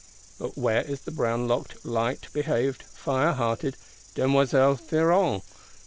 But 0.39 0.57
where 0.57 0.81
is 0.81 1.01
the 1.01 1.11
brown 1.11 1.47
locked, 1.47 1.85
light 1.85 2.27
behaved, 2.33 2.81
fire 2.81 3.33
hearted 3.33 3.75
Demoiselle 4.15 4.77
Théroigne? 4.77 5.43